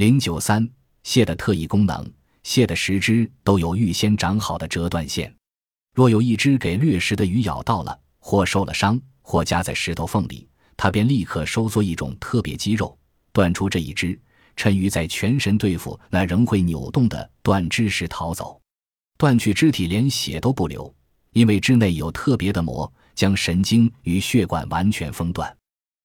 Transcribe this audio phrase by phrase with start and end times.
[0.00, 0.66] 零九三，
[1.02, 2.10] 蟹的特异功能，
[2.42, 5.30] 蟹的十只都有预先长好的折断线。
[5.94, 12.98] 若有一只给掠食的鱼咬到了，或受了伤，或夹在石头缝里，它便立刻收缩一种特别肌肉，
[13.30, 14.18] 断出这一只，
[14.56, 18.58] 趁鱼在全神对付那仍会扭动的断肢时逃走。
[19.18, 20.90] 断去肢体，连血都不留，
[21.34, 25.46] 因为肢内有特别的膜，将神经与血管完全封断；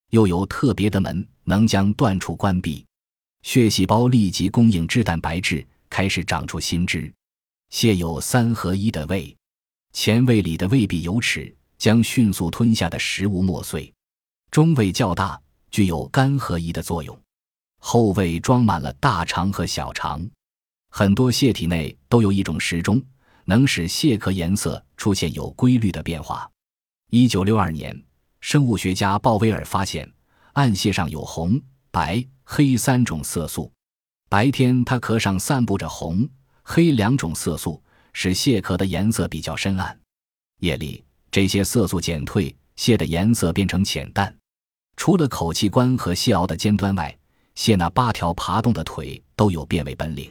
[0.09, 2.85] 又有特别的门，能将断处关闭。
[3.45, 7.13] 血细胞立即供应脂蛋白质，开始长出新枝。
[7.69, 9.33] 蟹有三合一的胃。
[9.93, 13.93] 前胃里的胃壁有齿，将迅速吞下的食物磨碎；
[14.49, 17.15] 中胃较大，具有肝合一的作用；
[17.77, 20.27] 后胃装满了大肠和小肠。
[20.89, 22.99] 很多蟹体内都有一种时钟，
[23.45, 26.49] 能使蟹壳颜色出现有规律的变化。
[27.11, 28.03] 一九六二年，
[28.41, 30.11] 生物学家鲍威尔发现，
[30.53, 31.61] 暗蟹上有红、
[31.95, 33.71] 白、黑三种色素。
[34.27, 36.27] 白天，它壳上散布着红、
[36.61, 37.81] 黑两种色素。
[38.11, 39.97] 使蟹壳的颜色比较深暗，
[40.59, 41.01] 夜里
[41.31, 44.33] 这些色素减退，蟹的颜色变成浅淡。
[44.97, 47.17] 除了口器官和蟹螯的尖端外，
[47.55, 50.29] 蟹那八条爬动的腿都有变为本领。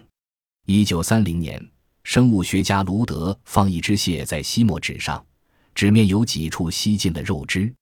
[0.66, 1.62] 一九三零年，
[2.02, 5.24] 生物学家卢德放一只蟹在吸墨纸上，
[5.74, 7.72] 纸面有几处吸进的肉汁，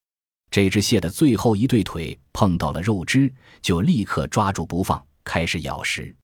[0.52, 6.14] 这只蟹的最后一对腿碰到了肉汁，就立刻抓住不放，开始咬食。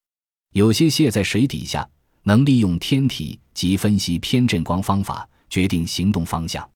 [0.53, 1.89] 有些蟹在水底下。
[2.25, 6.69] 能利用天体及分析偏振光方法决定行动方向。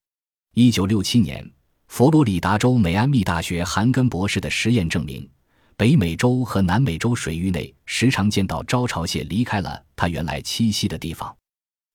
[0.54, 1.46] 一九六七年，
[1.88, 5.28] 佛罗里达州美安密大学韩根博士的实验证明，
[5.76, 11.36] 北美洲和南美洲水域内时常见到招潮蟹离开了它原来栖息的地方，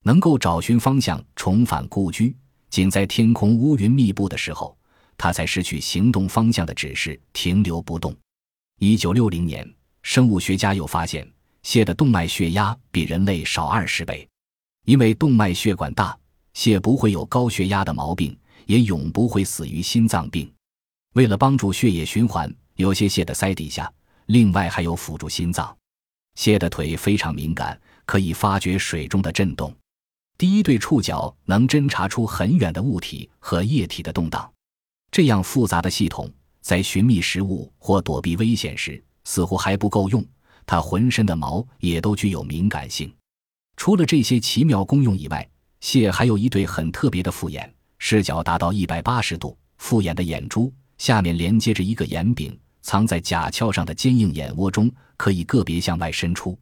[0.04, 2.36] 能够找寻方向重返故居。
[2.70, 4.78] 仅在天空乌云密布的时候，
[5.18, 8.16] 它才失去行动方向的指示，停留不动。
[8.80, 9.68] 一九六零年，
[10.04, 11.28] 生物学家又发现。
[11.64, 14.26] 蟹的动脉血压比人类少二十倍，
[14.86, 16.18] 因为动脉血管大，
[16.54, 18.38] 蟹不会有高血压的毛病，
[18.68, 20.50] 也永不会死于心脏病。
[21.16, 23.92] 为了帮助血液循环，有些蟹的鳃底下
[24.28, 25.76] 另外还有辅助心脏。
[26.36, 29.76] 蟹的腿非常敏感，可以发觉水中的震动。
[30.38, 34.50] 第一对触角能侦查出很远的物体和液体的动荡。
[35.18, 40.24] 这样复杂的系统，在寻觅食物或躲避危险时，似乎还不够用。
[40.64, 43.12] 它浑身的毛也都具有敏感性。
[43.78, 49.58] 除了这些奇妙功用以外，蟹还有一对很特别的复眼，视角达到一百八十度。
[49.80, 56.56] 复眼的眼珠下面连接着一个眼柄，藏在甲壳上的坚硬眼窝中，可以个别向外伸出。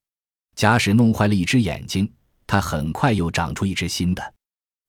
[0.56, 2.10] 假使弄坏了一只眼睛，
[2.48, 4.34] 它很快又长出一只新的。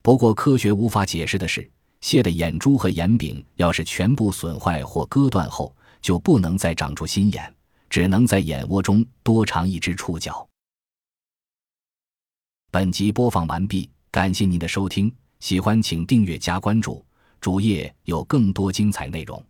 [0.04, 1.68] 不过，科学无法解释的是，
[2.00, 7.52] 蟹的眼珠和眼柄要是全部损坏或割断后，就不能再长出新眼。
[7.88, 10.46] 只能在眼窝中多长一只触角。
[12.72, 17.02] 本集播放完毕，感谢您的收听，喜欢请订阅加关注，
[17.40, 19.42] 主页有更多精彩内容。